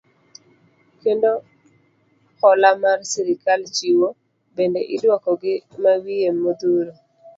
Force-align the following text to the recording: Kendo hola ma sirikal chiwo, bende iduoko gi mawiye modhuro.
Kendo 1.01 1.31
hola 2.41 2.69
ma 2.81 2.91
sirikal 3.11 3.61
chiwo, 3.75 4.07
bende 4.55 4.81
iduoko 4.95 5.29
gi 5.41 5.55
mawiye 5.83 6.29
modhuro. 6.41 6.93